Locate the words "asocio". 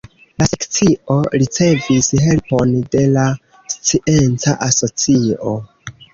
4.71-5.55